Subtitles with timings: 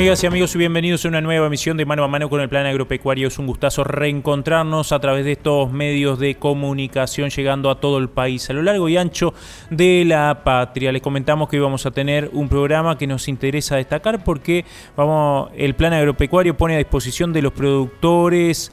[0.00, 2.64] Amigas y amigos, bienvenidos a una nueva emisión de Mano a Mano con el Plan
[2.64, 3.28] Agropecuario.
[3.28, 8.08] Es un gustazo reencontrarnos a través de estos medios de comunicación llegando a todo el
[8.08, 9.34] país, a lo largo y ancho
[9.68, 10.90] de la patria.
[10.90, 14.64] Les comentamos que hoy vamos a tener un programa que nos interesa destacar porque
[14.96, 18.72] vamos, el Plan Agropecuario pone a disposición de los productores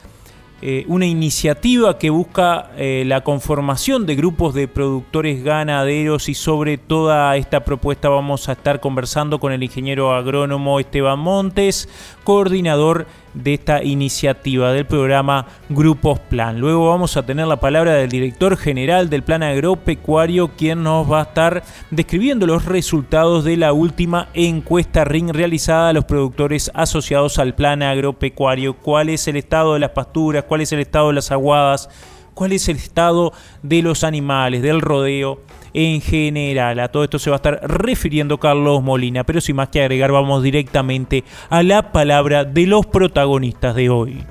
[0.59, 6.79] eh, una iniciativa que busca eh, la conformación de grupos de productores ganaderos y sobre
[6.79, 11.87] toda esta propuesta vamos a estar conversando con el ingeniero agrónomo Esteban Montes,
[12.27, 16.59] coordinador de esta iniciativa del programa Grupos Plan.
[16.59, 21.21] Luego vamos a tener la palabra del director general del Plan Agropecuario, quien nos va
[21.21, 27.39] a estar describiendo los resultados de la última encuesta RING realizada a los productores asociados
[27.39, 28.73] al Plan Agropecuario.
[28.73, 30.43] ¿Cuál es el estado de las pasturas?
[30.43, 31.87] ¿Cuál es el estado de las aguadas?
[32.33, 33.31] ¿Cuál es el estado
[33.63, 35.39] de los animales, del rodeo?
[35.73, 36.79] En general.
[36.79, 40.11] A todo esto se va a estar refiriendo Carlos Molina, pero sin más que agregar
[40.11, 44.23] vamos directamente a la palabra de los protagonistas de hoy.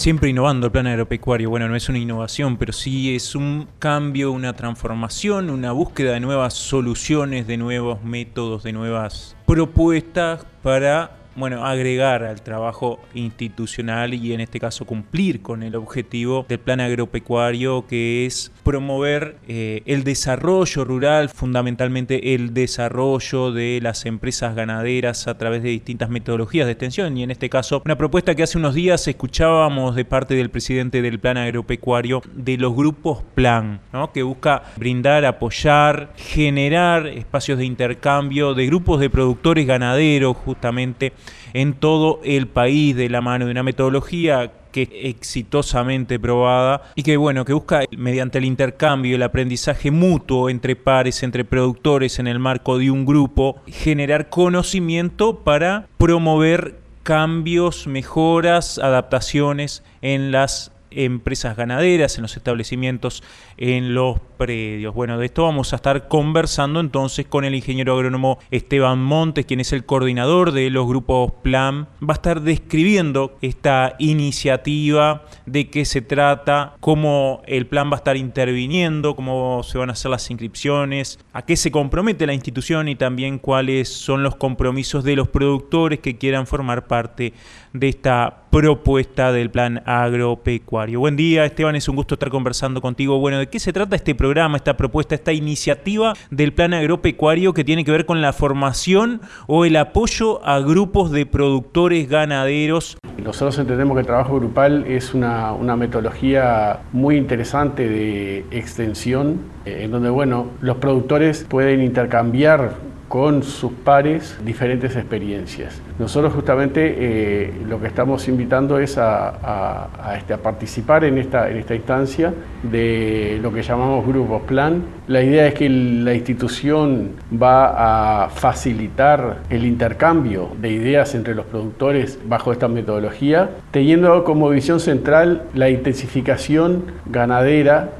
[0.00, 1.50] Siempre innovando el plan agropecuario.
[1.50, 6.20] Bueno, no es una innovación, pero sí es un cambio, una transformación, una búsqueda de
[6.20, 14.32] nuevas soluciones, de nuevos métodos, de nuevas propuestas para bueno, agregar al trabajo institucional y
[14.32, 20.04] en este caso cumplir con el objetivo del plan agropecuario que es promover eh, el
[20.04, 26.72] desarrollo rural, fundamentalmente el desarrollo de las empresas ganaderas a través de distintas metodologías de
[26.72, 27.16] extensión.
[27.16, 31.02] Y en este caso una propuesta que hace unos días escuchábamos de parte del presidente
[31.02, 33.80] del plan agropecuario de los grupos plan,
[34.12, 41.12] que busca brindar, apoyar, generar espacios de intercambio de grupos de productores ganaderos justamente
[41.52, 47.16] en todo el país de la mano de una metodología que exitosamente probada y que
[47.16, 52.38] bueno, que busca mediante el intercambio, el aprendizaje mutuo entre pares, entre productores en el
[52.38, 62.16] marco de un grupo, generar conocimiento para promover cambios, mejoras, adaptaciones en las empresas ganaderas,
[62.16, 63.22] en los establecimientos,
[63.56, 64.94] en los predios.
[64.94, 69.60] Bueno, de esto vamos a estar conversando entonces con el ingeniero agrónomo Esteban Montes, quien
[69.60, 71.88] es el coordinador de los grupos Plan.
[72.02, 77.96] Va a estar describiendo esta iniciativa, de qué se trata, cómo el plan va a
[77.96, 82.88] estar interviniendo, cómo se van a hacer las inscripciones, a qué se compromete la institución
[82.88, 87.34] y también cuáles son los compromisos de los productores que quieran formar parte
[87.74, 90.98] de esta propuesta del plan agropecuario.
[90.98, 93.18] Buen día, Esteban, es un gusto estar conversando contigo.
[93.18, 97.84] Bueno, ¿de qué se trata este esta propuesta, esta iniciativa del plan agropecuario que tiene
[97.84, 102.98] que ver con la formación o el apoyo a grupos de productores ganaderos?
[103.22, 109.82] Nosotros entendemos que el trabajo grupal es una, una metodología muy interesante de extensión, eh,
[109.82, 115.82] en donde bueno, los productores pueden intercambiar con sus pares diferentes experiencias.
[115.98, 121.56] Nosotros justamente eh, lo que estamos invitando es a, este, a, participar en esta, en
[121.56, 122.32] esta instancia
[122.62, 124.84] de lo que llamamos grupos plan.
[125.08, 131.46] La idea es que la institución va a facilitar el intercambio de ideas entre los
[131.46, 137.90] productores bajo esta metodología, teniendo como visión central la intensificación ganadera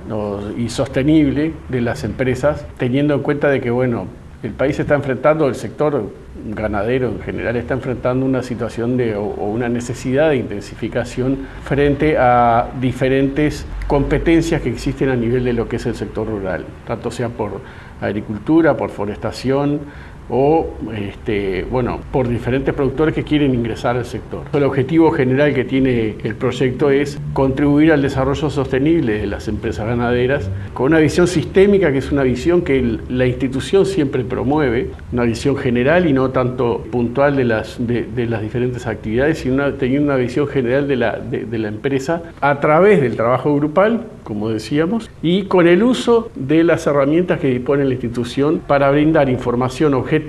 [0.56, 5.48] y sostenible de las empresas, teniendo en cuenta de que, bueno, el país está enfrentando,
[5.48, 6.10] el sector
[6.46, 12.68] ganadero en general está enfrentando una situación de, o, una necesidad de intensificación frente a
[12.80, 17.28] diferentes competencias que existen a nivel de lo que es el sector rural, tanto sea
[17.28, 17.60] por
[18.00, 19.80] agricultura, por forestación,
[20.30, 20.66] o
[20.96, 24.42] este, bueno, por diferentes productores que quieren ingresar al sector.
[24.52, 29.86] El objetivo general que tiene el proyecto es contribuir al desarrollo sostenible de las empresas
[29.86, 35.24] ganaderas con una visión sistémica que es una visión que la institución siempre promueve, una
[35.24, 40.16] visión general y no tanto puntual de las, de, las diferentes actividades, sino teniendo una
[40.16, 45.44] visión general de la, de la empresa a través del trabajo grupal, como decíamos, y
[45.44, 50.19] con el uso de las herramientas que dispone la institución para brindar información objetiva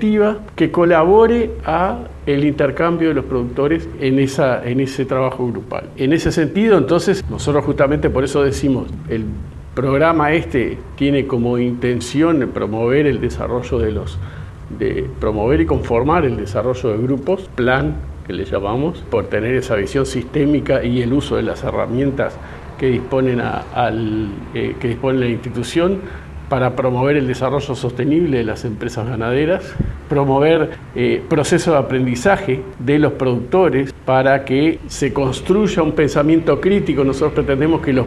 [0.56, 5.88] que colabore a el intercambio de los productores en, esa, en ese trabajo grupal.
[5.96, 9.24] En ese sentido, entonces, nosotros justamente por eso decimos, el
[9.74, 14.18] programa este tiene como intención promover el desarrollo de los
[14.78, 17.96] de promover y conformar el desarrollo de grupos, plan
[18.26, 22.34] que le llamamos, por tener esa visión sistémica y el uso de las herramientas
[22.78, 26.00] que disponen al, eh, que dispone la institución
[26.52, 29.72] para promover el desarrollo sostenible de las empresas ganaderas,
[30.10, 37.04] promover eh, procesos de aprendizaje de los productores para que se construya un pensamiento crítico.
[37.04, 38.04] Nosotros pretendemos que los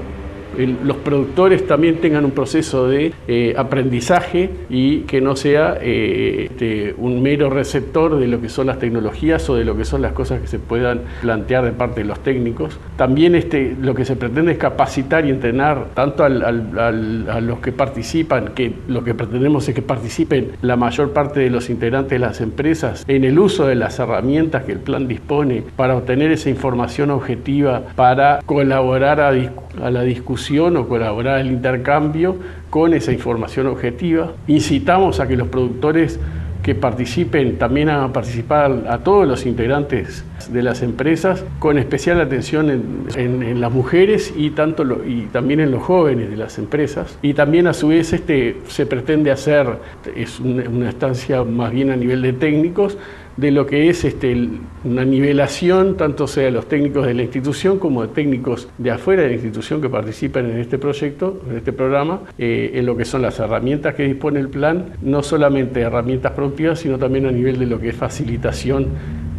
[0.58, 6.96] los productores también tengan un proceso de eh, aprendizaje y que no sea eh, este,
[6.98, 10.14] un mero receptor de lo que son las tecnologías o de lo que son las
[10.14, 12.80] cosas que se puedan plantear de parte de los técnicos.
[12.98, 18.50] También este, lo que se pretende es capacitar y entrenar tanto a los que participan,
[18.56, 22.42] que lo que pretendemos es que participen la mayor parte de los integrantes de las
[22.42, 27.12] empresas en el uso de las herramientas que el plan dispone para obtener esa información
[27.12, 30.35] objetiva, para colaborar a, a la discusión
[30.78, 32.36] o colaborar en el intercambio
[32.70, 34.34] con esa información objetiva.
[34.48, 36.20] Incitamos a que los productores
[36.66, 42.72] que participen, también a participar a todos los integrantes de las empresas, con especial atención
[43.16, 47.20] en, las mujeres y, tanto y también en los jóvenes de las empresas.
[47.22, 49.68] Y también a su vez este, se pretende hacer,
[50.16, 52.98] es una, una estancia más bien a nivel de técnicos,
[53.38, 54.50] de lo que es este,
[54.84, 59.24] una nivelación, tanto sea de los técnicos de la institución como de técnicos de afuera
[59.24, 63.06] de la institución que participan en este proyecto, en este programa, eh, en lo que
[63.06, 67.60] son las herramientas que dispone el plan, no solamente herramientas productivas, sino también a nivel
[67.60, 68.88] de lo que es facilitación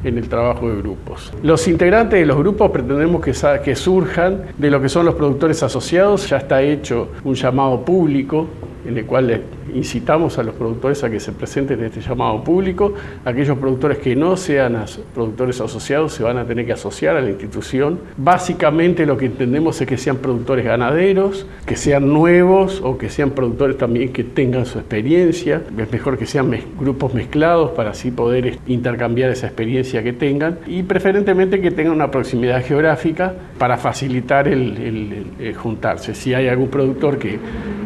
[0.05, 1.33] en el trabajo de grupos.
[1.43, 3.33] Los integrantes de los grupos pretendemos que,
[3.65, 8.47] que surjan de lo que son los productores asociados, ya está hecho un llamado público
[8.87, 9.43] en el cual
[9.77, 12.95] incitamos a los productores a que se presenten en este llamado público.
[13.25, 14.77] Aquellos productores que no sean
[15.15, 18.01] productores asociados se van a tener que asociar a la institución.
[18.17, 23.31] Básicamente lo que entendemos es que sean productores ganaderos, que sean nuevos o que sean
[23.31, 25.63] productores también que tengan su experiencia.
[25.79, 30.83] Es mejor que sean grupos mezclados para así poder intercambiar esa experiencia que tengan y
[30.83, 35.27] preferentemente que tengan una proximidad geográfica para facilitar el,
[35.57, 36.15] juntarse.
[36.15, 37.39] Si hay algún productor que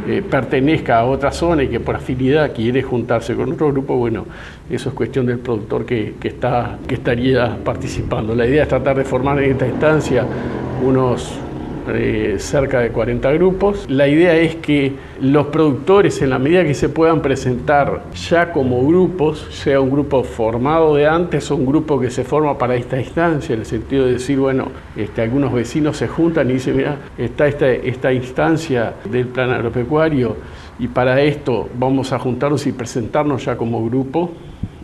[0.08, 4.26] eh, pertenezca a otra zona y que por afinidad quiere juntarse con otro grupo, bueno,
[4.68, 8.34] eso es cuestión del productor que, está, que estaría participando.
[8.34, 10.24] La idea es tratar de formar en esta instancia
[10.82, 11.40] unos
[11.88, 13.86] eh, cerca de 40 grupos.
[13.88, 18.86] La idea es que los productores, en la medida que se puedan presentar ya como
[18.86, 22.98] grupos, sea un grupo formado de antes o un grupo que se forma para esta
[23.00, 26.96] instancia, en el sentido de decir, bueno, este, algunos vecinos se juntan y dicen, mira,
[27.16, 30.36] está esta, esta instancia del plan agropecuario
[30.80, 34.32] y para esto vamos a juntarnos y presentarnos ya como grupo.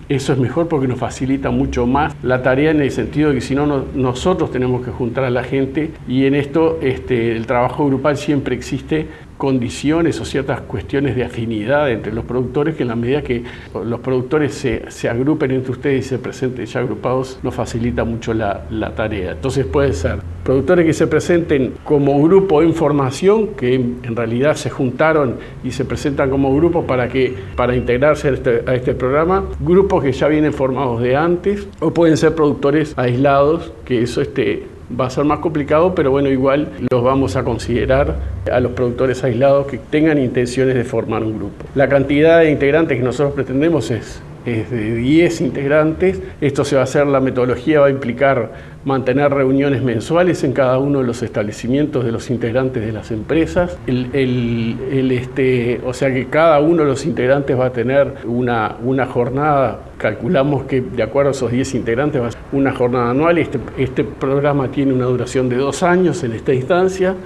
[0.08, 3.40] Eso es mejor porque nos facilita mucho más la tarea en el sentido de que
[3.40, 5.90] si no, nosotros tenemos que juntar a la gente.
[6.06, 11.90] Y en esto este, el trabajo grupal siempre existe condiciones o ciertas cuestiones de afinidad
[11.90, 13.44] entre los productores que en la medida que
[13.84, 18.66] los productores se, agrupen entre ustedes y se presenten ya agrupados nos facilita mucho la,
[18.96, 19.32] tarea.
[19.32, 24.70] Entonces puede ser productores que se presenten como grupo en formación, que en realidad se
[24.70, 29.44] juntaron y se presentan como grupo para, que, para integrarse a este, a este programa,
[29.60, 34.64] grupos que ya vienen formados de antes, o pueden ser productores aislados, que eso este,
[34.88, 38.16] va a ser más complicado, pero bueno, igual los vamos a considerar
[38.50, 41.64] a los productores aislados que tengan intenciones de formar un grupo.
[41.74, 46.20] La cantidad de integrantes que nosotros pretendemos es, es de 10 integrantes.
[46.40, 50.78] Esto se va a hacer, la metodología va a implicar mantener reuniones mensuales en cada
[50.78, 53.76] uno de los establecimientos de los integrantes de las empresas.
[53.88, 59.06] El, este, o sea que cada uno de los integrantes va a tener una, una
[59.06, 63.38] jornada, calculamos que de acuerdo a esos 10 integrantes va a ser una jornada anual.
[63.38, 67.16] Este, este programa tiene una duración de dos años en esta instancia,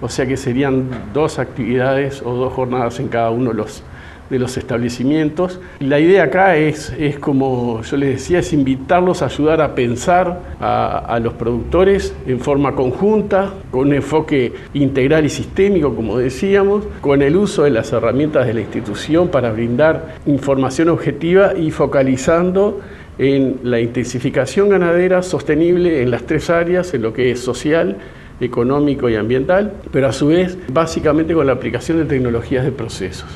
[0.00, 3.82] o sea que serían dos actividades o dos jornadas en cada uno de los
[4.30, 5.60] de los establecimientos.
[5.80, 10.40] La idea acá es, es, como yo les decía, es invitarlos a ayudar a pensar
[10.60, 17.20] a, los productores en forma conjunta, con un enfoque integral y sistémico, como decíamos, con
[17.22, 22.80] el uso de las herramientas de la institución para brindar información objetiva y focalizando
[23.18, 27.98] en la intensificación ganadera sostenible en las tres áreas, en lo que es social,
[28.40, 33.28] económico y ambiental, pero a su vez básicamente con la aplicación de tecnologías de procesos.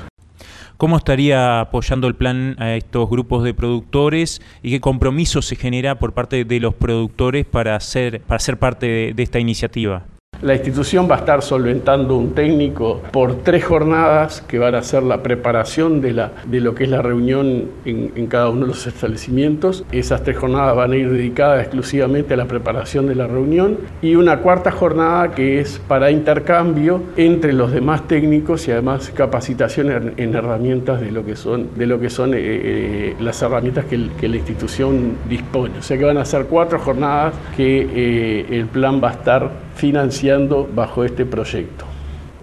[0.77, 5.99] ¿Cómo estaría apoyando el plan a estos grupos de productores y qué compromiso se genera
[6.01, 10.03] por parte de los productores para ser, para ser parte de, esta iniciativa?
[10.45, 15.03] La institución va a estar solventando un técnico por tres jornadas que van a ser
[15.03, 16.13] la preparación de,
[16.61, 19.87] lo que es la reunión en, en cada uno de los establecimientos.
[19.91, 24.17] Esas tres jornadas van a ir dedicadas exclusivamente a la preparación de la reunión y
[24.17, 30.35] una cuarta jornada que es para intercambio entre los demás técnicos y además capacitación en,
[30.35, 33.97] herramientas de lo que son, de lo que son eh, eh, las herramientas que,
[34.29, 35.79] la institución dispone.
[35.79, 39.64] O sea que van a ser cuatro jornadas que eh, el plan va a estar
[39.75, 41.85] financiando bajo este proyecto.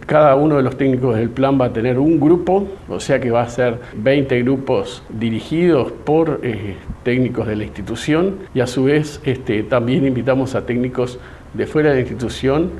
[0.06, 3.32] Cada uno de los técnicos del plan va a tener un grupo, o sea que
[3.32, 6.42] va a ser 20 grupos dirigidos por
[7.04, 11.20] técnicos de la institución y a su vez este, también invitamos a técnicos
[11.54, 12.72] de fuera de la institución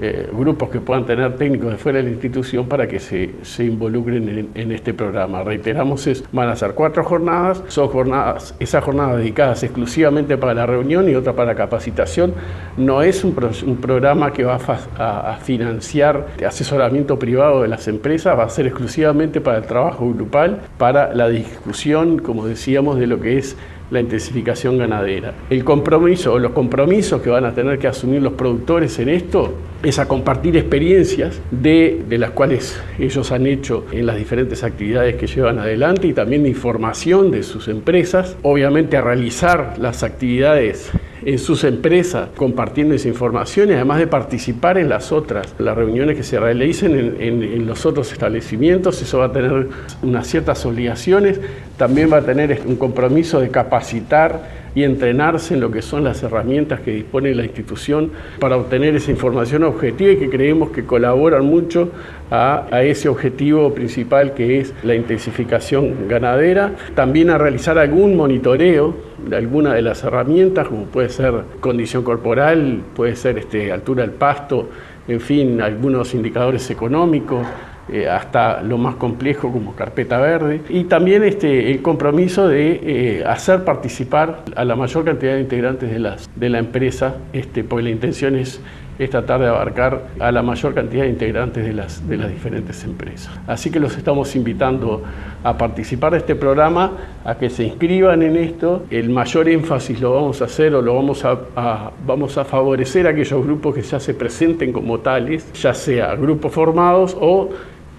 [0.00, 3.64] eh, grupos que puedan tener técnicos de fuera de la institución para que se, se
[3.64, 5.42] involucren en, este programa.
[5.42, 10.66] Reiteramos, es, van a ser cuatro jornadas, son jornadas, esas jornadas dedicadas exclusivamente para la
[10.66, 12.34] reunión y otra para capacitación.
[12.76, 13.34] No es un,
[13.80, 14.58] programa que va
[14.98, 20.60] a, financiar asesoramiento privado de las empresas, va a ser exclusivamente para el trabajo grupal,
[20.78, 23.56] para la discusión, como decíamos, de lo que es
[23.90, 25.34] la intensificación ganadera.
[25.50, 29.54] El compromiso o los compromisos que van a tener que asumir los productores en esto
[29.82, 35.16] es a compartir experiencias de, de, las cuales ellos han hecho en las diferentes actividades
[35.16, 40.90] que llevan adelante y también información de sus empresas, obviamente a realizar las actividades
[41.24, 46.16] en sus empresas compartiendo esa información y además de participar en las otras, las reuniones
[46.16, 49.68] que se realicen en, los otros establecimientos, eso va a tener
[50.02, 51.40] unas ciertas obligaciones,
[51.78, 56.22] también va a tener un compromiso de capacitar y entrenarse en lo que son las
[56.22, 61.46] herramientas que dispone la institución para obtener esa información objetiva y que creemos que colaboran
[61.46, 61.90] mucho
[62.30, 66.72] a, ese objetivo principal que es la intensificación ganadera.
[66.94, 68.94] También a realizar algún monitoreo
[69.26, 74.12] de alguna de las herramientas, como puede ser condición corporal, puede ser este, altura del
[74.12, 74.68] pasto,
[75.06, 77.46] en fin, algunos indicadores económicos.
[77.90, 83.24] Eh, hasta lo más complejo como carpeta verde, y también este, el compromiso de eh,
[83.26, 87.84] hacer participar a la mayor cantidad de integrantes de, las, de la empresa, este, porque
[87.84, 88.60] la intención es
[88.98, 93.32] es tratar abarcar a la mayor cantidad de integrantes de las, de las diferentes empresas.
[93.46, 95.02] Así que los estamos invitando
[95.44, 96.92] a participar de este programa,
[97.24, 98.84] a que se inscriban en esto.
[98.90, 103.10] El mayor énfasis lo vamos a hacer o lo vamos a, vamos a favorecer a
[103.10, 107.50] aquellos grupos que ya se presenten como tales, ya sea grupos formados o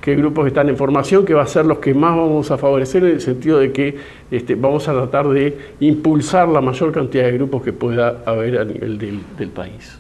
[0.01, 3.03] que grupos están en formación, que va a ser los que más vamos a favorecer
[3.03, 3.97] en el sentido de que
[4.31, 8.65] este, vamos a tratar de impulsar la mayor cantidad de grupos que pueda haber a
[8.65, 9.99] nivel del país.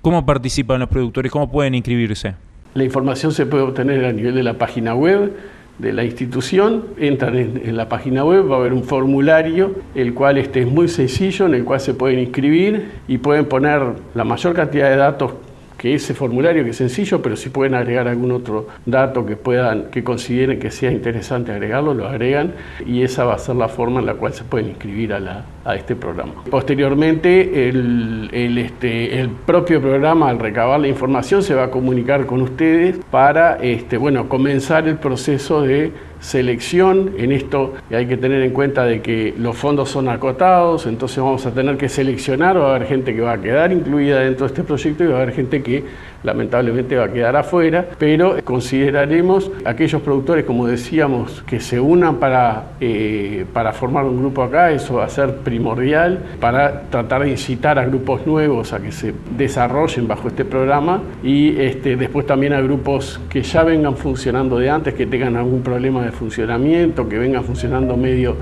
[0.00, 1.32] ¿Cómo participan los productores?
[1.32, 2.34] ¿Cómo pueden inscribirse?
[2.74, 5.32] La información se puede obtener a nivel de la página web
[5.78, 10.38] de la institución, entran en, la página web, va a haber un formulario, el cual
[10.38, 13.82] este es muy sencillo, en el cual se pueden inscribir y pueden poner
[14.14, 15.32] la mayor cantidad de datos
[15.76, 19.90] que ese formulario que es sencillo, pero si pueden agregar algún otro dato que puedan,
[19.90, 22.52] que consideren que sea interesante agregarlo, lo agregan
[22.86, 25.44] y esa va a ser la forma en la cual se pueden inscribir a, la,
[25.64, 26.32] a este programa.
[26.50, 32.26] Posteriormente, el, el, este, el propio programa, al recabar la información, se va a comunicar
[32.26, 35.92] con ustedes para este, bueno, comenzar el proceso de
[36.24, 37.12] selección.
[37.18, 41.44] En esto hay que tener en cuenta de que los fondos son acotados, entonces vamos
[41.44, 44.52] a tener que seleccionar, va a haber gente que va a quedar incluida dentro de
[44.52, 45.84] este proyecto y va a haber gente que
[46.24, 52.72] lamentablemente va a quedar afuera, pero consideraremos aquellos productores, como decíamos, que se unan para,
[52.80, 57.78] eh, para formar un grupo acá, eso va a ser primordial para tratar de incitar
[57.78, 62.60] a grupos nuevos a que se desarrollen bajo este programa y este, después también a
[62.60, 67.44] grupos que ya vengan funcionando de antes, que tengan algún problema de funcionamiento, que vengan
[67.44, 68.36] funcionando medio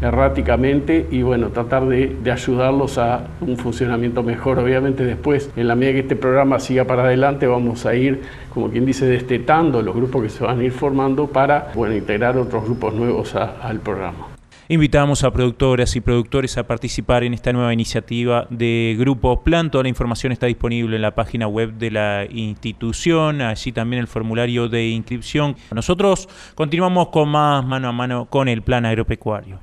[0.00, 4.58] erráticamente y bueno, tratar de, ayudarlos a un funcionamiento mejor.
[4.58, 8.70] Obviamente después, en la medida que este programa siga para adelante, vamos a ir, como
[8.70, 12.64] quien dice, destetando los grupos que se van a ir formando para bueno, integrar otros
[12.64, 14.37] grupos nuevos al programa.
[14.70, 19.70] Invitamos a productoras y productores a participar en esta nueva iniciativa de Grupo Plan.
[19.70, 24.08] Toda la información está disponible en la página web de la institución, allí también el
[24.08, 25.56] formulario de inscripción.
[25.74, 29.58] Nosotros continuamos con más mano a mano con el plan agropecuario.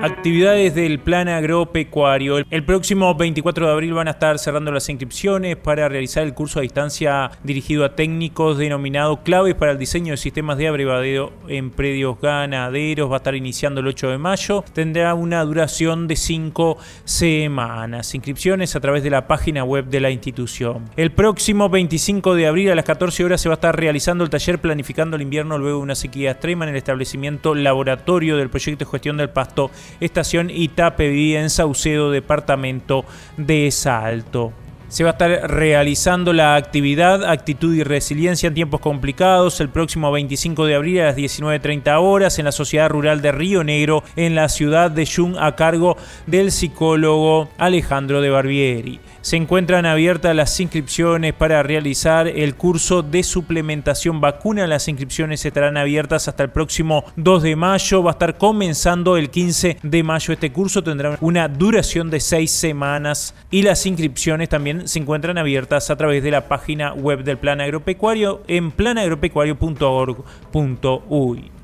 [0.00, 2.38] Actividades del plan agropecuario.
[2.50, 6.60] El próximo 24 de abril van a estar cerrando las inscripciones para realizar el curso
[6.60, 11.70] a distancia dirigido a técnicos denominado Claves para el diseño de sistemas de abrevadero en
[11.72, 13.10] predios ganaderos.
[13.10, 14.64] Va a estar iniciando el 8 de mayo.
[14.72, 18.14] Tendrá una duración de 5 semanas.
[18.14, 20.84] Inscripciones a través de la página web de la institución.
[20.96, 24.30] El próximo 25 de abril a las 14 horas se va a estar realizando el
[24.30, 28.84] taller Planificando el invierno luego de una sequía extrema en el establecimiento laboratorio del proyecto
[28.84, 33.04] de gestión del pasto estación Itapeví en Saucedo, departamento
[33.36, 34.52] de Salto.
[34.88, 40.10] Se va a estar realizando la actividad Actitud y Resiliencia en tiempos complicados el próximo
[40.10, 44.34] 25 de abril a las 19.30 horas en la Sociedad Rural de Río Negro en
[44.34, 50.58] la ciudad de Yung a cargo del psicólogo Alejandro de Barbieri se encuentran abiertas las
[50.58, 54.66] inscripciones para realizar el curso de suplementación vacuna.
[54.66, 58.02] Las inscripciones estarán abiertas hasta el próximo 2 de mayo.
[58.02, 60.32] Va a estar comenzando el 15 de mayo.
[60.32, 65.90] Este curso tendrá una duración de seis semanas y las inscripciones también se encuentran abiertas
[65.90, 71.57] a través de la página web del Plan Agropecuario en planagropecuario.org.uy.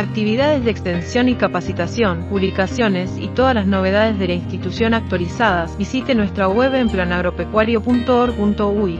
[0.00, 6.14] actividades de extensión y capacitación, publicaciones y todas las novedades de la institución actualizadas, visite
[6.14, 8.98] nuestra web en planagropecuario.org.uy.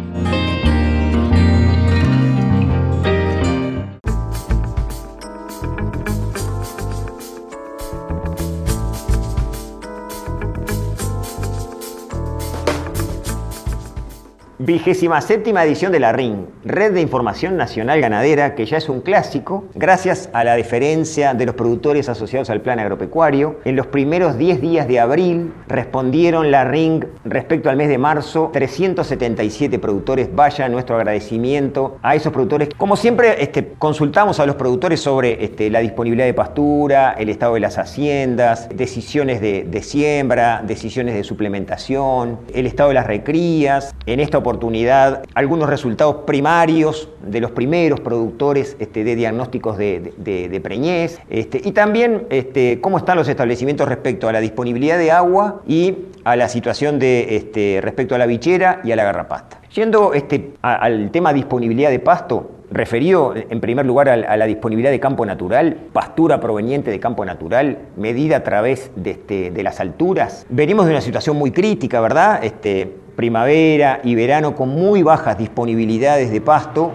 [14.62, 19.00] Vigésima séptima edición de la RIN, Red de Información Nacional Ganadera, que ya es un
[19.00, 23.58] clásico, gracias a la deferencia de los productores asociados al plan agropecuario.
[23.64, 28.50] En los primeros 10 días de abril respondieron la RIN respecto al mes de marzo
[28.52, 30.28] 377 productores.
[30.34, 32.68] Vaya nuestro agradecimiento a esos productores.
[32.76, 37.54] Como siempre, este, consultamos a los productores sobre este, la disponibilidad de pastura, el estado
[37.54, 43.94] de las haciendas, decisiones de, de siembra, decisiones de suplementación, el estado de las recrías.
[44.04, 44.49] En esta oportunidad,
[45.34, 52.26] algunos resultados primarios de los primeros productores este, de diagnósticos de, preñez este, y también
[52.30, 56.98] este, cómo están los establecimientos respecto a la disponibilidad de agua y a la situación
[56.98, 59.60] de, este, respecto a la bichera y a la garrapasta.
[59.74, 65.00] Yendo este, al tema disponibilidad de pasto, referido en primer lugar a, la disponibilidad de
[65.00, 70.46] campo natural, pastura proveniente de campo natural, medida a través de, las alturas.
[70.48, 72.42] Venimos de una situación muy crítica, ¿verdad?
[73.16, 76.92] Primavera y verano con muy bajas disponibilidades de pasto,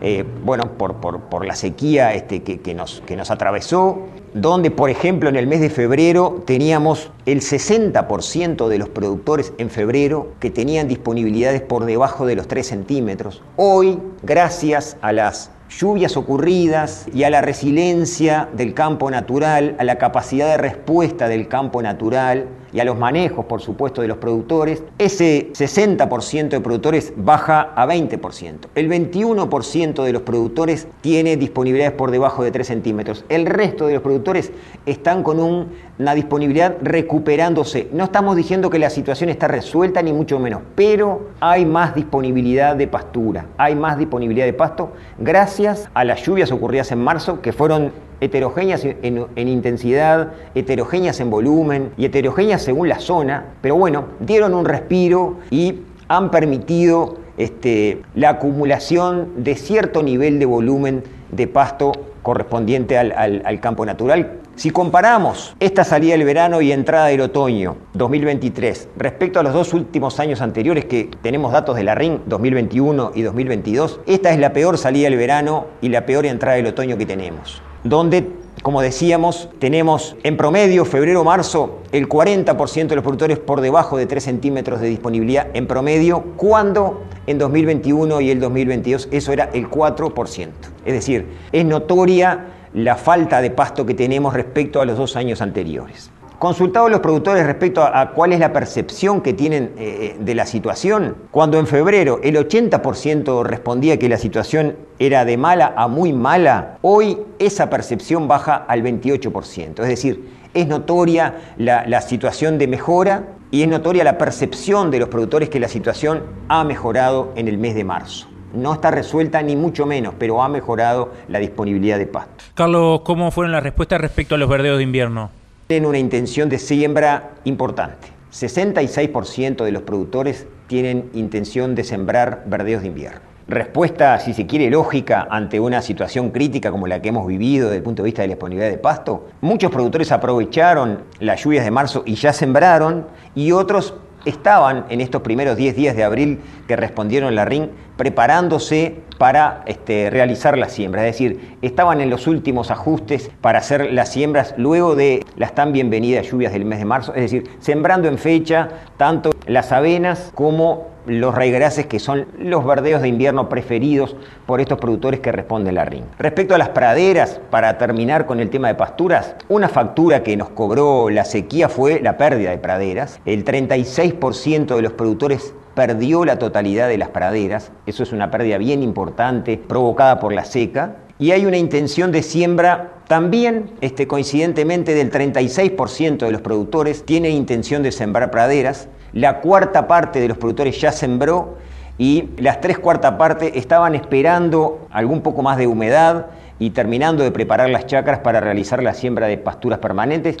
[0.00, 4.00] eh, bueno, por, la sequía este, que, nos, que nos atravesó,
[4.34, 9.70] donde, por ejemplo, en el mes de febrero teníamos el 60% de los productores en
[9.70, 13.42] febrero que tenían disponibilidades por debajo de los 3 centímetros.
[13.56, 19.96] Hoy, gracias a las lluvias ocurridas y a la resiliencia del campo natural, a la
[19.96, 24.82] capacidad de respuesta del campo natural y a los manejos, por supuesto, de los productores,
[24.98, 28.56] ese 60% de productores baja a 20%.
[28.74, 33.24] El 21% de los productores tiene disponibilidades por debajo de 3 centímetros.
[33.28, 34.50] El resto de los productores
[34.86, 37.88] están con una disponibilidad recuperándose.
[37.92, 42.74] No estamos diciendo que la situación está resuelta, ni mucho menos, pero hay más disponibilidad
[42.74, 47.52] de pastura, hay más disponibilidad de pasto gracias a las lluvias ocurridas en marzo que
[47.52, 47.92] fueron
[48.24, 54.64] heterogéneas en, intensidad, heterogéneas en volumen y heterogéneas según la zona, pero bueno, dieron un
[54.64, 62.98] respiro y han permitido este, la acumulación de cierto nivel de volumen de pasto correspondiente
[62.98, 64.40] al, campo natural.
[64.56, 69.74] Si comparamos esta salida del verano y entrada del otoño 2023 respecto a los dos
[69.74, 74.52] últimos años anteriores que tenemos datos de la RIN 2021 y 2022, esta es la
[74.52, 78.30] peor salida del verano y la peor entrada del otoño que tenemos donde,
[78.62, 84.24] como decíamos, tenemos en promedio, febrero-marzo, el 40% de los productores por debajo de 3
[84.24, 90.48] centímetros de disponibilidad en promedio, cuando en 2021 y el 2022 eso era el 4%.
[90.84, 95.40] Es decir, es notoria la falta de pasto que tenemos respecto a los dos años
[95.40, 96.10] anteriores.
[96.44, 101.16] Consultados los productores respecto a, cuál es la percepción que tienen eh, de la situación,
[101.30, 106.76] cuando en febrero el 80% respondía que la situación era de mala a muy mala,
[106.82, 109.80] hoy esa percepción baja al 28%.
[109.80, 114.98] Es decir, es notoria la, la situación de mejora y es notoria la percepción de
[114.98, 118.28] los productores que la situación ha mejorado en el mes de marzo.
[118.52, 122.44] No está resuelta ni mucho menos, pero ha mejorado la disponibilidad de pasto.
[122.52, 125.30] Carlos, ¿cómo fueron las respuestas respecto a los verdeos de invierno?
[125.66, 128.08] Tienen una intención de siembra importante.
[128.32, 133.20] 66% de los productores tienen intención de sembrar verdeos de invierno.
[133.46, 137.78] Respuesta, si se quiere, lógica ante una situación crítica como la que hemos vivido desde
[137.78, 139.28] el punto de vista de la disponibilidad de pasto.
[139.42, 145.22] Muchos productores aprovecharon las lluvias de marzo y ya sembraron y otros estaban en estos
[145.22, 151.06] primeros 10 días de abril que respondieron la RIN preparándose para este, realizar la siembra.
[151.06, 155.72] Es decir, estaban en los últimos ajustes para hacer las siembras luego de las tan
[155.72, 157.14] bienvenidas lluvias del mes de marzo.
[157.14, 163.02] Es decir, sembrando en fecha tanto las avenas como los raigrases que son los verdeos
[163.02, 166.04] de invierno preferidos por estos productores que responden la RIN.
[166.18, 170.50] Respecto a las praderas, para terminar con el tema de pasturas, una factura que nos
[170.50, 173.20] cobró la sequía fue la pérdida de praderas.
[173.26, 178.58] El 36% de los productores perdió la totalidad de las praderas, eso es una pérdida
[178.58, 184.94] bien importante provocada por la seca, y hay una intención de siembra también, este, coincidentemente,
[184.94, 190.38] del 36% de los productores tiene intención de sembrar praderas, la cuarta parte de los
[190.38, 191.56] productores ya sembró
[191.98, 196.26] y las tres cuartas partes estaban esperando algún poco más de humedad
[196.58, 200.36] y terminando de preparar las chacras para realizar la siembra de pasturas permanentes,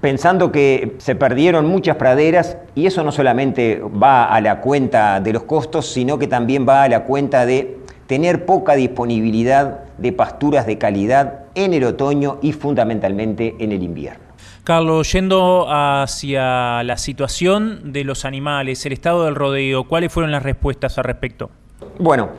[0.00, 5.32] pensando que se perdieron muchas praderas y eso no solamente va a la cuenta de
[5.32, 10.66] los costos, sino que también va a la cuenta de tener poca disponibilidad de pasturas
[10.66, 14.28] de calidad en el otoño y fundamentalmente en el invierno.
[14.64, 20.42] Carlos, yendo hacia la situación de los animales, el estado del rodeo, ¿cuáles fueron las
[20.42, 21.50] respuestas al respecto?
[21.98, 22.30] Bueno,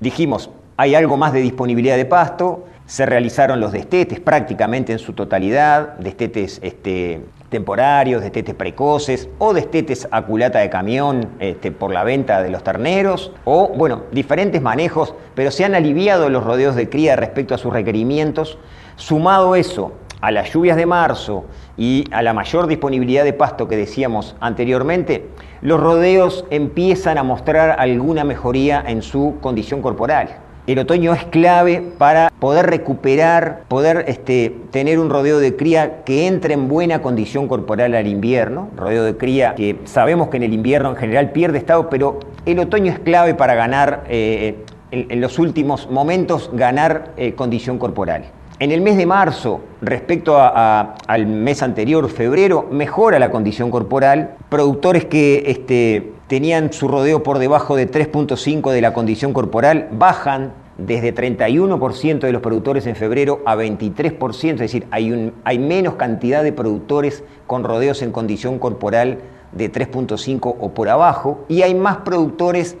[0.00, 5.12] dijimos, hay algo más de disponibilidad de pasto, se realizaron los destetes prácticamente en su
[5.12, 12.04] totalidad, destetes este, temporarios, destetes precoces o destetes a culata de camión este, por la
[12.04, 16.88] venta de los terneros o, bueno, diferentes manejos, pero se han aliviado los rodeos de
[16.88, 18.58] cría respecto a sus requerimientos.
[18.96, 21.44] Sumado eso a las lluvias de marzo
[21.76, 25.28] y a la mayor disponibilidad de pasto que decíamos anteriormente,
[25.60, 30.45] los rodeos empiezan a mostrar alguna mejoría en su condición corporal.
[30.66, 36.26] El otoño es clave para poder recuperar, poder este, tener un rodeo de cría que
[36.26, 38.70] entre en buena condición corporal al invierno.
[38.76, 42.58] Rodeo de cría que sabemos que en el invierno en general pierde estado, pero el
[42.58, 48.24] otoño es clave para ganar, eh, en, los últimos momentos, ganar eh, condición corporal.
[48.58, 54.36] En el mes de marzo, respecto al mes anterior, febrero, mejora la condición corporal.
[54.48, 60.54] Productores que este, tenían su rodeo por debajo de 3.5 de la condición corporal bajan
[60.78, 66.42] desde 31% de los productores en febrero a 23%, es decir, hay, hay menos cantidad
[66.42, 69.18] de productores con rodeos en condición corporal
[69.52, 72.76] de 3.5 o por abajo, y hay más productores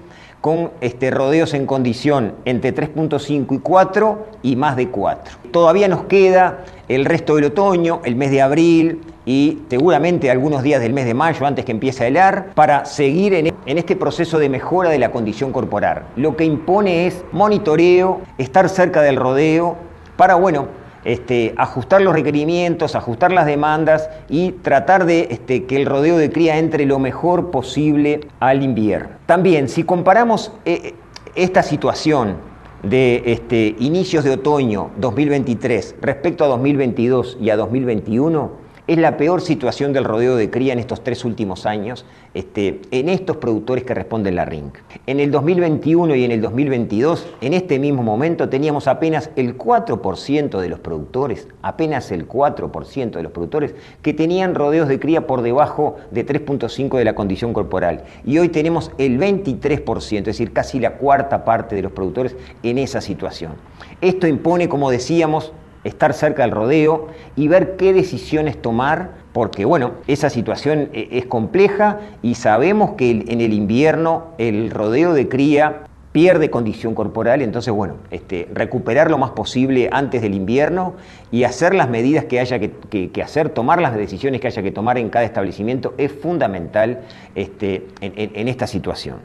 [0.46, 5.38] con este, rodeos en condición entre 3.5 y 4 y más de 4.
[5.50, 10.80] Todavía nos queda el resto del otoño, el mes de abril y seguramente algunos días
[10.80, 14.38] del mes de mayo antes que empiece el AR para seguir en, en este proceso
[14.38, 16.04] de mejora de la condición corporal.
[16.14, 19.76] Lo que impone es monitoreo, estar cerca del rodeo
[20.16, 20.68] para, bueno,
[21.06, 26.30] este, ajustar los requerimientos, ajustar las demandas y tratar de este, que el rodeo de
[26.30, 29.10] cría entre lo mejor posible al invierno.
[29.24, 30.94] También, si comparamos eh,
[31.36, 32.34] esta situación
[32.82, 39.40] de este, inicios de otoño 2023 respecto a 2022 y a 2021, es la peor
[39.40, 43.94] situación del rodeo de cría en estos tres últimos años, este, en estos productores que
[43.94, 44.78] responden la RINC.
[45.06, 50.60] En el 2021 y en el 2022, en este mismo momento, teníamos apenas el 4%
[50.60, 55.42] de los productores, apenas el 4% de los productores que tenían rodeos de cría por
[55.42, 58.04] debajo de 3.5 de la condición corporal.
[58.24, 62.78] Y hoy tenemos el 23%, es decir, casi la cuarta parte de los productores en
[62.78, 63.54] esa situación.
[64.00, 65.52] Esto impone, como decíamos,
[65.86, 71.26] estar cerca del rodeo y ver qué decisiones tomar, porque bueno, esa situación eh, es
[71.26, 75.84] compleja y sabemos que en el invierno el rodeo de cría
[76.16, 80.94] pierde condición corporal, entonces bueno, este, recuperar lo más posible antes del invierno
[81.30, 84.96] y hacer las medidas que haya que, hacer, tomar las decisiones que haya que tomar
[84.96, 87.02] en cada establecimiento es fundamental
[87.34, 89.18] este, en, esta situación.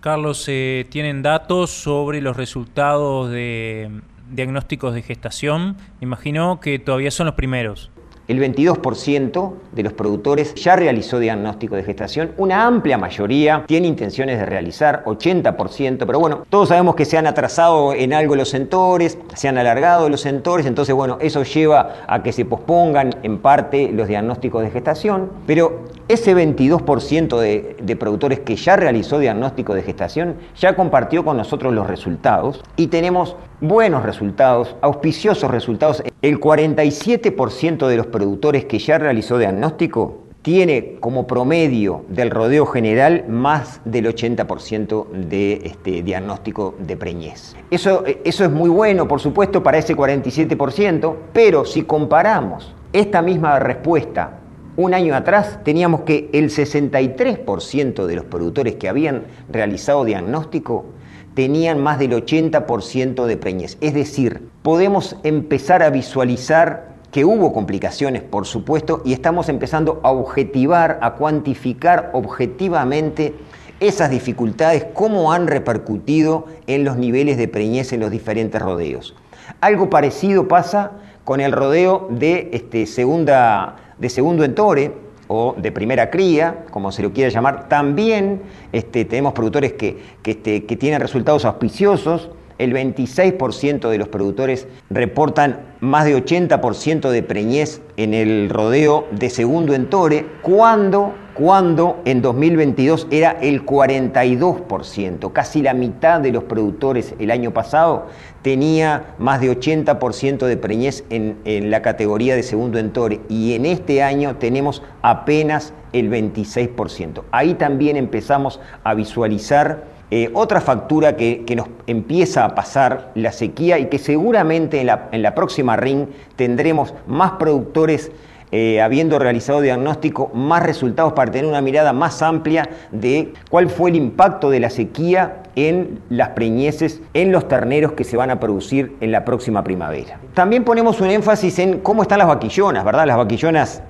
[0.00, 3.90] Carlos, eh, ¿tienen datos sobre los resultados de,
[4.32, 7.90] diagnósticos de gestación, me imagino que todavía son los primeros.
[8.28, 14.38] El 22% de los productores ya realizó diagnóstico de gestación, una amplia mayoría tiene intenciones
[14.38, 19.18] de realizar, 80%, pero bueno, todos sabemos que se han atrasado en algo los sentores,
[19.34, 23.90] se han alargado los sentores, entonces bueno, eso lleva a que se pospongan en parte
[23.92, 30.36] los diagnósticos de gestación, pero ese 22% de, productores que ya realizó diagnóstico de gestación
[30.56, 36.02] ya compartió con nosotros los resultados y tenemos buenos resultados, auspiciosos resultados.
[36.20, 43.24] El 47% de los productores que ya realizó diagnóstico tiene como promedio del rodeo general
[43.28, 47.56] más del 80% de este diagnóstico de preñez.
[47.70, 53.58] Eso, eso es muy bueno, por supuesto, para ese 47%, pero si comparamos esta misma
[53.60, 54.41] respuesta
[54.76, 60.86] un año atrás, teníamos que el 63% de los productores que habían realizado diagnóstico
[61.34, 63.76] tenían más del 80% de preñez.
[63.80, 70.10] Es decir, podemos empezar a visualizar que hubo complicaciones, por supuesto, y estamos empezando a
[70.10, 73.34] objetivar, a cuantificar objetivamente
[73.80, 79.14] esas dificultades, cómo han repercutido en los niveles de preñez en los diferentes rodeos.
[79.60, 80.92] Algo parecido pasa
[81.24, 84.92] con el rodeo de, este, segunda, de segundo entore,
[85.28, 90.64] o de primera cría, como se lo quiera llamar, también este, tenemos productores que, este,
[90.64, 92.28] que tienen resultados auspiciosos.
[92.62, 99.30] El 26% de los productores reportan más de 80% de preñez en el rodeo de
[99.30, 107.14] segundo entore, cuando cuando en 2022 era el 42%, casi la mitad de los productores
[107.18, 108.06] el año pasado
[108.42, 114.02] tenía más de 80% de preñez en, la categoría de segundo entore y en este
[114.02, 117.22] año tenemos apenas el 26%.
[117.30, 123.78] Ahí también empezamos a visualizar eh, otra factura que, nos empieza a pasar, la sequía,
[123.78, 128.12] y que seguramente en la, en la próxima RING tendremos más productores
[128.50, 133.88] eh, habiendo realizado diagnóstico, más resultados para tener una mirada más amplia de cuál fue
[133.88, 138.38] el impacto de la sequía en las preñeces, en los terneros que se van a
[138.38, 140.18] producir en la próxima primavera.
[140.34, 143.06] También ponemos un énfasis en cómo están las vaquillonas, ¿verdad?
[143.06, 143.82] Las vaquillonas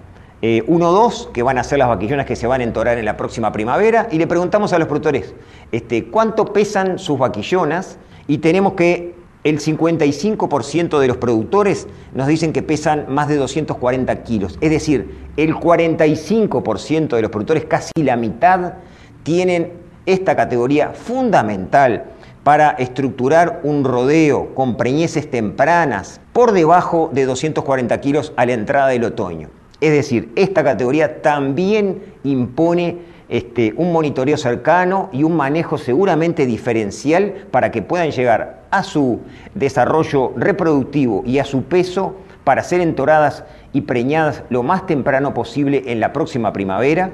[0.43, 3.17] 1-2, eh, que van a ser las vaquillonas que se van a entorar en la
[3.17, 5.35] próxima primavera, y le preguntamos a los productores
[5.71, 12.53] este, cuánto pesan sus vaquillonas, y tenemos que el 55% de los productores nos dicen
[12.53, 14.59] que pesan más de 240 kilos.
[14.61, 18.75] Es decir, el 45% de los productores, casi la mitad,
[19.23, 19.73] tienen
[20.07, 22.05] esta categoría fundamental
[22.45, 28.89] para estructurar un rodeo con preñeces tempranas por debajo de 240 kilos a la entrada
[28.89, 29.62] del otoño.
[29.83, 37.49] Es decir, esta categoría también impone este, un monitoreo cercano y un manejo seguramente diferencial
[37.51, 39.23] para que puedan llegar a su
[39.57, 42.15] desarrollo reproductivo y a su peso
[42.45, 43.43] para ser entoradas
[43.73, 47.11] y preñadas lo más temprano posible en la próxima primavera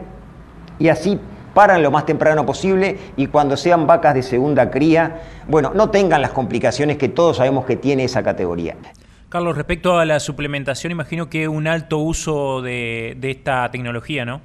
[0.78, 1.18] y así
[1.54, 6.20] paran lo más temprano posible y cuando sean vacas de segunda cría, bueno, no tengan
[6.20, 8.76] las complicaciones que todos sabemos que tiene esa categoría.
[9.28, 14.40] Carlos, respecto a la suplementación, imagino que un alto uso de, esta tecnología, ¿no?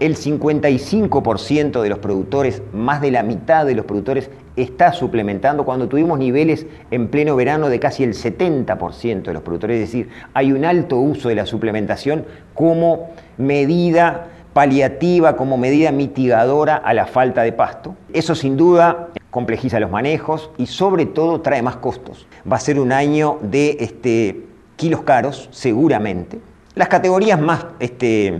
[0.00, 5.88] el 55% de los productores, más de la mitad de los productores, está suplementando cuando
[5.88, 9.74] tuvimos niveles en pleno verano de casi el 70% de los productores.
[9.74, 16.76] Es decir, hay un alto uso de la suplementación como medida paliativa, como medida mitigadora
[16.76, 17.94] a la falta de pasto.
[18.14, 22.26] Eso sin duda complejiza los manejos y sobre todo trae más costos.
[22.50, 26.40] Va a ser un año de este, kilos caros, seguramente.
[26.74, 27.66] Las categorías más...
[27.78, 28.36] Este,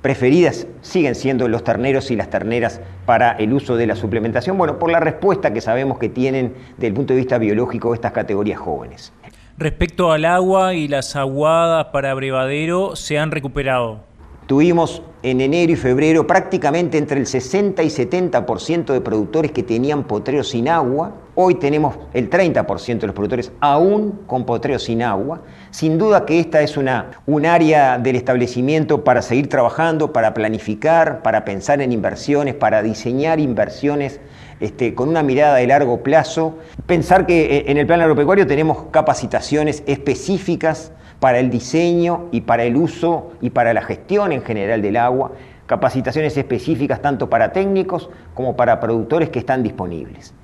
[0.00, 4.56] preferidas siguen siendo los terneros y las terneras para el uso de la suplementación?
[4.56, 8.12] Bueno, por la respuesta que sabemos que tienen desde el punto de vista biológico estas
[8.12, 9.12] categorías jóvenes.
[9.58, 14.00] Respecto al agua y las aguadas para brevadero, ¿se han recuperado?
[14.48, 20.04] Tuvimos en enero y febrero prácticamente entre el 60 y 70% de productores que tenían
[20.04, 21.12] potrero sin agua.
[21.34, 25.42] Hoy tenemos el 30% de los productores aún con potrero sin agua.
[25.70, 31.20] Sin duda que esta es una, un área del establecimiento para seguir trabajando, para planificar,
[31.20, 34.18] para pensar en inversiones, para diseñar inversiones
[34.60, 36.56] este, con una mirada de largo plazo.
[36.86, 42.64] Pensar que eh, en el plan agropecuario tenemos capacitaciones específicas para el diseño y para
[42.64, 45.32] el uso y para la gestión en general del agua,
[45.66, 50.34] capacitaciones específicas tanto para técnicos como para productores que están disponibles.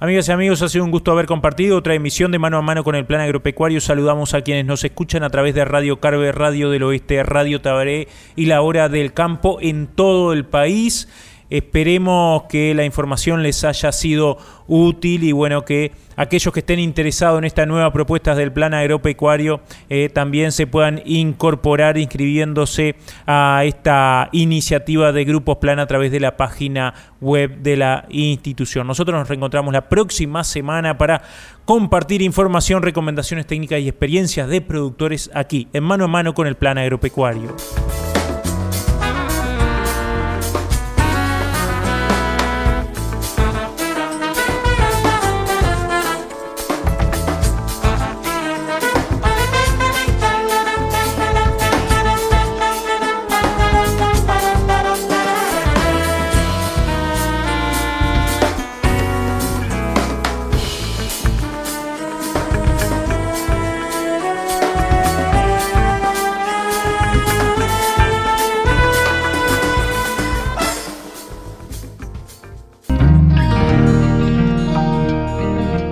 [0.00, 2.84] Amigas y amigos, ha sido un gusto haber compartido otra emisión de Mano a Mano
[2.84, 3.80] con el Plan Agropecuario.
[3.80, 8.06] Saludamos a quienes nos escuchan a través de Radio Carve, Radio del Oeste, Radio Tabaré
[8.36, 11.08] y La Hora del Campo en todo el país.
[11.50, 17.38] Esperemos que la información les haya sido útil y bueno, que aquellos que estén interesados
[17.38, 24.28] en esta nueva propuesta del plan agropecuario eh, también se puedan incorporar inscribiéndose a esta
[24.32, 28.86] iniciativa de Grupos Plan a través de la página web de la institución.
[28.86, 31.22] Nosotros nos reencontramos la próxima semana para
[31.64, 36.56] compartir información, recomendaciones técnicas y experiencias de productores aquí, en mano a mano con el
[36.56, 37.56] plan agropecuario.